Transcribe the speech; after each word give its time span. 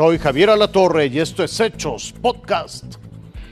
Soy 0.00 0.16
Javier 0.16 0.48
Alatorre 0.48 1.08
y 1.08 1.18
esto 1.18 1.44
es 1.44 1.60
Hechos 1.60 2.14
Podcast. 2.22 2.94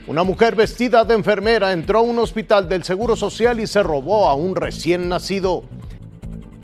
Una 0.07 0.23
mujer 0.23 0.55
vestida 0.55 1.05
de 1.05 1.13
enfermera 1.13 1.71
entró 1.71 1.99
a 1.99 2.01
un 2.01 2.17
hospital 2.17 2.67
del 2.67 2.83
Seguro 2.83 3.15
Social 3.15 3.59
y 3.59 3.67
se 3.67 3.83
robó 3.83 4.27
a 4.27 4.33
un 4.33 4.55
recién 4.55 5.07
nacido. 5.07 5.63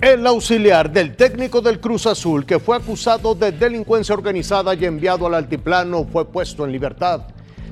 El 0.01 0.25
auxiliar 0.25 0.91
del 0.91 1.15
técnico 1.15 1.61
del 1.61 1.79
Cruz 1.79 2.07
Azul, 2.07 2.47
que 2.47 2.57
fue 2.57 2.77
acusado 2.77 3.35
de 3.35 3.51
delincuencia 3.51 4.15
organizada 4.15 4.73
y 4.73 4.85
enviado 4.85 5.27
al 5.27 5.35
altiplano, 5.35 6.03
fue 6.05 6.25
puesto 6.25 6.65
en 6.65 6.71
libertad. 6.71 7.27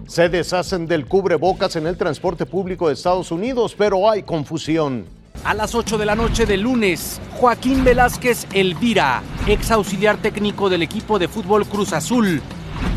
Se 0.05 0.29
deshacen 0.29 0.85
del 0.85 1.07
cubrebocas 1.07 1.75
en 1.77 1.87
el 1.87 1.97
transporte 1.97 2.45
público 2.45 2.89
de 2.89 2.93
Estados 2.93 3.31
Unidos, 3.31 3.73
pero 3.75 4.07
hay 4.07 4.21
confusión. 4.21 5.05
A 5.43 5.53
las 5.53 5.75
8 5.75 5.97
de 5.97 6.05
la 6.05 6.15
noche 6.15 6.45
del 6.45 6.61
lunes, 6.61 7.19
Joaquín 7.33 7.83
Velázquez 7.83 8.47
Elvira, 8.53 9.21
ex 9.45 9.71
auxiliar 9.71 10.15
técnico 10.15 10.69
del 10.69 10.81
equipo 10.81 11.19
de 11.19 11.27
fútbol 11.27 11.65
Cruz 11.65 11.91
Azul, 11.91 12.41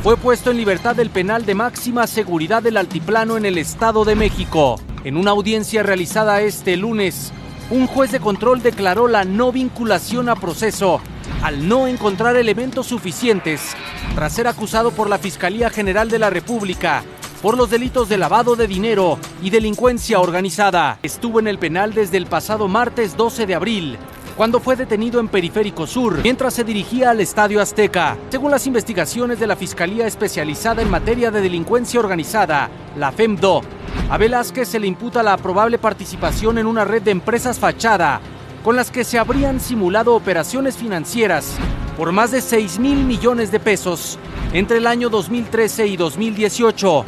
fue 0.05 0.17
puesto 0.17 0.53
en 0.53 0.57
libertad 0.57 0.95
del 0.95 1.11
penal 1.11 1.45
de 1.45 1.57
máxima 1.57 2.07
seguridad 2.07 2.63
del 2.63 2.77
Altiplano 2.77 3.37
en 3.37 3.47
el 3.47 3.59
Estado 3.59 4.05
de 4.05 4.15
México. 4.15 4.81
En 5.03 5.17
una 5.17 5.33
audiencia 5.33 5.83
realizada 5.83 6.41
este 6.41 6.77
lunes, 6.77 7.33
un 7.71 7.89
juez 7.89 8.13
de 8.13 8.21
control 8.21 8.63
declaró 8.63 9.09
la 9.09 9.25
no 9.25 9.51
vinculación 9.51 10.29
a 10.29 10.37
proceso 10.37 11.01
al 11.43 11.69
no 11.69 11.89
encontrar 11.89 12.37
elementos 12.37 12.87
suficientes 12.87 13.75
tras 14.15 14.33
ser 14.33 14.47
acusado 14.47 14.93
por 14.93 15.11
la 15.11 15.19
Fiscalía 15.19 15.69
General 15.69 16.09
de 16.09 16.21
la 16.21 16.31
República 16.31 17.03
por 17.43 17.57
los 17.57 17.71
delitos 17.71 18.09
de 18.09 18.19
lavado 18.19 18.57
de 18.57 18.67
dinero 18.67 19.19
y 19.43 19.51
delincuencia 19.51 20.21
organizada. 20.21 20.99
Estuvo 21.03 21.41
en 21.41 21.49
el 21.49 21.59
penal 21.59 21.95
desde 21.95 22.17
el 22.17 22.27
pasado 22.27 22.69
martes 22.69 23.17
12 23.17 23.47
de 23.47 23.55
abril 23.55 23.99
cuando 24.37 24.61
fue 24.61 24.77
detenido 24.77 25.19
en 25.19 25.29
Periférico 25.29 25.87
Sur 25.87 26.21
mientras 26.23 26.55
se 26.55 26.65
dirigía 26.65 27.11
al 27.11 27.21
Estadio 27.21 27.61
Azteca. 27.61 28.17
Según 28.31 28.51
las 28.51 28.67
investigaciones 28.67 29.41
de 29.41 29.47
la 29.47 29.57
Fiscalía 29.57 30.07
Especializada 30.07 30.83
en 30.83 30.91
Materia 30.91 31.31
de 31.31 31.41
Delincuencia 31.41 32.01
Organizada, 32.01 32.69
la 32.97 33.13
FEMDO, 33.13 33.63
a 34.11 34.19
Velázquez 34.19 34.69
se 34.69 34.79
le 34.79 34.87
imputa 34.87 35.23
la 35.23 35.37
probable 35.39 35.79
participación 35.79 36.59
en 36.59 36.67
una 36.67 36.85
red 36.85 37.03
de 37.03 37.13
empresas 37.13 37.59
fachada 37.59 38.21
con 38.63 38.77
las 38.77 38.91
que 38.91 39.05
se 39.05 39.19
habrían 39.19 39.61
simulado 39.61 40.15
operaciones 40.15 40.77
financieras 40.77 41.57
por 41.97 42.13
más 42.13 42.31
de 42.31 42.41
6 42.43 42.79
mil 42.79 43.05
millones 43.05 43.51
de 43.51 43.61
pesos 43.61 44.19
entre 44.53 44.79
el 44.79 44.87
año 44.87 45.09
2013 45.09 45.87
y 45.87 45.97
2018. 45.97 47.05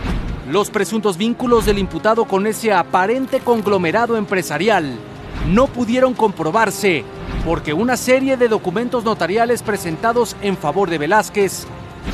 Los 0.50 0.70
presuntos 0.70 1.18
vínculos 1.18 1.66
del 1.66 1.78
imputado 1.78 2.24
con 2.24 2.46
ese 2.46 2.72
aparente 2.72 3.40
conglomerado 3.40 4.16
empresarial 4.16 4.98
no 5.46 5.66
pudieron 5.66 6.14
comprobarse 6.14 7.04
porque 7.44 7.74
una 7.74 7.98
serie 7.98 8.38
de 8.38 8.48
documentos 8.48 9.04
notariales 9.04 9.62
presentados 9.62 10.36
en 10.40 10.56
favor 10.56 10.88
de 10.88 10.96
Velázquez 10.96 11.66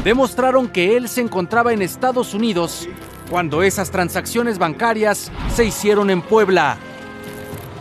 demostraron 0.02 0.66
que 0.66 0.96
él 0.96 1.08
se 1.08 1.20
encontraba 1.20 1.72
en 1.72 1.80
Estados 1.80 2.34
Unidos 2.34 2.88
cuando 3.30 3.62
esas 3.62 3.92
transacciones 3.92 4.58
bancarias 4.58 5.30
se 5.54 5.64
hicieron 5.64 6.10
en 6.10 6.20
Puebla. 6.20 6.76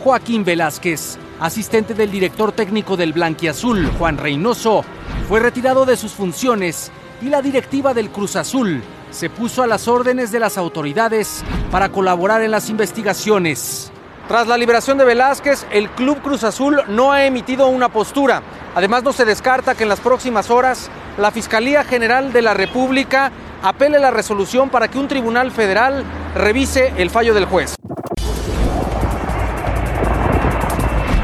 Joaquín 0.04 0.46
Velázquez, 0.46 1.18
asistente 1.40 1.96
del 1.96 2.12
director 2.12 2.52
técnico 2.52 2.96
del 2.96 3.14
Blanquiazul, 3.14 3.90
Juan 3.98 4.20
Reynoso, 4.20 4.86
fue 5.28 5.40
retirado 5.40 5.88
de 5.88 5.98
sus 5.98 6.12
funciones 6.12 6.92
y 7.24 7.30
la 7.30 7.42
directiva 7.42 7.96
del 7.96 8.12
Cruz 8.12 8.36
Azul 8.36 8.84
se 9.14 9.30
puso 9.30 9.64
a 9.64 9.68
las 9.68 9.88
órdenes 9.88 10.32
de 10.32 10.40
las 10.40 10.58
autoridades 10.58 11.44
para 11.72 11.90
colaborar 11.90 12.42
en 12.42 12.52
las 12.52 12.70
investigaciones. 12.70 13.92
Tras 14.28 14.48
la 14.48 14.58
liberación 14.58 14.98
de 14.98 15.06
Velázquez, 15.06 15.66
el 15.72 15.90
Club 15.92 16.22
Cruz 16.22 16.44
Azul 16.44 16.82
no 16.88 17.12
ha 17.12 17.26
emitido 17.26 17.68
una 17.68 17.90
postura. 17.90 18.42
Además, 18.74 19.04
no 19.04 19.14
se 19.14 19.26
descarta 19.26 19.76
que 19.76 19.84
en 19.84 19.90
las 19.90 20.00
próximas 20.00 20.50
horas 20.50 20.90
la 21.18 21.32
Fiscalía 21.32 21.84
General 21.84 22.34
de 22.34 22.42
la 22.42 22.54
República 22.54 23.32
apele 23.62 24.00
la 24.00 24.12
resolución 24.12 24.70
para 24.70 24.88
que 24.88 24.98
un 24.98 25.08
tribunal 25.08 25.52
federal 25.52 26.04
revise 26.36 26.94
el 26.98 27.10
fallo 27.10 27.34
del 27.34 27.46
juez. 27.46 27.76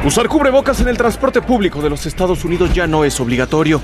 Usar 0.05 0.27
cubrebocas 0.27 0.79
en 0.79 0.87
el 0.87 0.97
transporte 0.97 1.41
público 1.41 1.81
de 1.81 1.89
los 1.89 2.05
Estados 2.05 2.45
Unidos 2.45 2.73
ya 2.73 2.87
no 2.87 3.03
es 3.03 3.19
obligatorio. 3.19 3.81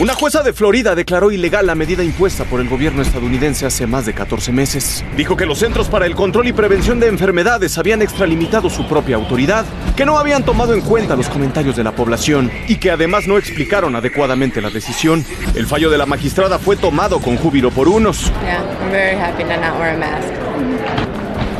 Una 0.00 0.14
jueza 0.14 0.44
de 0.44 0.52
Florida 0.52 0.94
declaró 0.94 1.32
ilegal 1.32 1.66
la 1.66 1.74
medida 1.74 2.04
impuesta 2.04 2.44
por 2.44 2.60
el 2.60 2.68
gobierno 2.68 3.02
estadounidense 3.02 3.66
hace 3.66 3.84
más 3.84 4.06
de 4.06 4.14
14 4.14 4.52
meses. 4.52 5.04
Dijo 5.16 5.36
que 5.36 5.44
los 5.44 5.58
Centros 5.58 5.88
para 5.88 6.06
el 6.06 6.14
Control 6.14 6.46
y 6.46 6.52
Prevención 6.52 7.00
de 7.00 7.08
Enfermedades 7.08 7.76
habían 7.78 8.00
extralimitado 8.00 8.70
su 8.70 8.86
propia 8.86 9.16
autoridad, 9.16 9.66
que 9.96 10.06
no 10.06 10.16
habían 10.16 10.44
tomado 10.44 10.72
en 10.72 10.82
cuenta 10.82 11.16
los 11.16 11.28
comentarios 11.28 11.74
de 11.74 11.82
la 11.82 11.96
población 11.96 12.48
y 12.68 12.76
que 12.76 12.92
además 12.92 13.26
no 13.26 13.38
explicaron 13.38 13.96
adecuadamente 13.96 14.60
la 14.60 14.70
decisión. 14.70 15.24
El 15.56 15.66
fallo 15.66 15.90
de 15.90 15.98
la 15.98 16.06
magistrada 16.06 16.60
fue 16.60 16.76
tomado 16.76 17.18
con 17.18 17.36
júbilo 17.36 17.72
por 17.72 17.88
unos. 17.88 18.30
Yeah, 18.44 18.62
I'm 18.80 18.92
very 18.92 19.16
happy 19.16 19.42
to 19.42 19.56
not 19.56 19.80
wear 19.80 19.96
a 19.96 19.98
mask. 19.98 20.28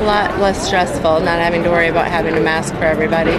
A 0.00 0.04
lot 0.04 0.40
less 0.40 0.64
stressful 0.64 1.18
not 1.24 1.40
having 1.40 1.64
to 1.64 1.70
worry 1.70 1.88
about 1.88 2.06
having 2.06 2.36
a 2.36 2.40
mask 2.40 2.72
for 2.76 2.84
everybody. 2.84 3.32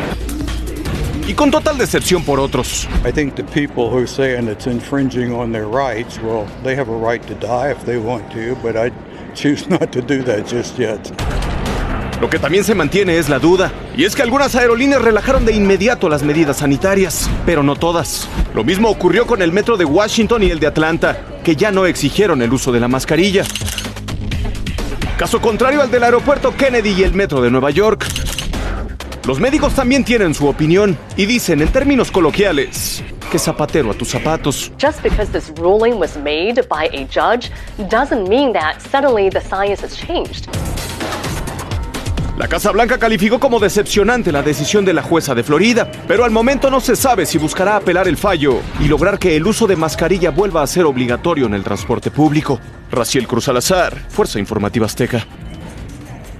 Y 1.30 1.36
con 1.36 1.52
total 1.52 1.78
decepción 1.78 2.24
por 2.24 2.40
otros. 2.40 2.88
I 3.08 3.12
think 3.12 3.36
the 3.36 3.44
people 3.44 3.88
who 3.88 4.00
are 4.00 4.08
saying 4.08 4.48
it's 4.48 4.66
infringing 4.66 5.32
on 5.32 5.52
their 5.52 5.68
rights, 5.68 6.20
well, 6.24 6.48
they 6.64 6.76
have 6.76 6.90
a 6.90 6.98
right 6.98 7.24
to 7.28 7.36
die 7.36 7.72
if 7.72 7.86
they 7.86 7.98
want 7.98 8.28
to, 8.32 8.56
but 8.64 8.76
I 8.76 8.92
choose 9.36 9.70
not 9.70 9.92
to 9.92 10.02
do 10.02 10.24
that 10.24 10.48
just 10.48 10.80
yet. 10.80 11.00
Lo 12.20 12.32
que 12.32 12.40
también 12.40 12.64
se 12.64 12.74
mantiene 12.74 13.20
es 13.20 13.30
la 13.30 13.38
duda, 13.38 13.72
y 13.96 14.06
es 14.06 14.16
que 14.16 14.24
algunas 14.24 14.56
aerolíneas 14.56 15.04
relajaron 15.04 15.46
de 15.46 15.54
inmediato 15.54 16.10
las 16.10 16.24
medidas 16.24 16.58
sanitarias, 16.58 17.30
pero 17.46 17.62
no 17.62 17.76
todas. 17.76 18.28
Lo 18.56 18.64
mismo 18.64 18.90
ocurrió 18.90 19.28
con 19.28 19.44
el 19.44 19.52
metro 19.52 19.78
de 19.78 19.86
Washington 19.86 20.42
y 20.42 20.50
el 20.50 20.60
de 20.60 20.66
Atlanta, 20.66 21.26
que 21.44 21.56
ya 21.56 21.72
no 21.72 21.86
exigieron 21.86 22.42
el 22.42 22.52
uso 22.52 22.72
de 22.72 22.80
la 22.80 22.88
mascarilla. 22.88 23.44
Caso 25.16 25.40
contrario 25.40 25.84
al 25.84 25.92
del 25.92 26.04
aeropuerto 26.04 26.56
Kennedy 26.58 26.90
y 26.98 27.04
el 27.04 27.14
metro 27.14 27.40
de 27.40 27.52
Nueva 27.52 27.70
York. 27.70 28.08
Los 29.26 29.40
médicos 29.40 29.74
también 29.76 30.04
tienen 30.04 30.34
su 30.34 30.48
opinión 30.48 30.98
y 31.18 31.26
dicen 31.26 31.62
en 31.62 31.68
términos 31.70 32.12
coloquiales 32.12 33.04
que 33.32 33.38
zapatero 33.38 33.92
a 33.92 33.94
tus 33.94 34.10
zapatos. 34.10 34.72
Just 34.80 35.04
because 35.04 35.32
this 35.32 35.52
ruling 35.58 36.00
was 36.00 36.18
made 36.18 36.62
by 36.68 36.90
a 36.94 37.06
judge 37.06 37.52
doesn't 37.90 38.28
mean 38.28 38.54
that 38.54 38.80
suddenly 38.92 39.30
the 39.30 39.42
science 39.42 39.84
has 39.84 39.96
changed. 39.96 40.48
La 42.40 42.48
Casa 42.48 42.72
Blanca 42.72 42.98
calificó 42.98 43.38
como 43.38 43.60
decepcionante 43.60 44.32
la 44.32 44.42
decisión 44.42 44.86
de 44.86 44.94
la 44.94 45.04
jueza 45.04 45.36
de 45.36 45.44
Florida, 45.44 45.92
pero 46.08 46.24
al 46.24 46.32
momento 46.32 46.72
no 46.72 46.80
se 46.80 46.96
sabe 46.96 47.26
si 47.26 47.38
buscará 47.38 47.76
apelar 47.76 48.08
el 48.08 48.16
fallo 48.16 48.62
y 48.80 48.88
lograr 48.88 49.20
que 49.20 49.36
el 49.36 49.46
uso 49.46 49.68
de 49.68 49.76
mascarilla 49.76 50.32
vuelva 50.32 50.64
a 50.64 50.68
ser 50.68 50.86
obligatorio 50.86 51.48
en 51.48 51.54
el 51.54 51.66
transporte 51.66 52.12
público. 52.12 52.58
Raciel 52.92 53.28
Cruz 53.28 53.44
Salazar, 53.44 53.94
Fuerza 54.08 54.40
Informativa 54.40 54.86
Azteca. 54.86 55.28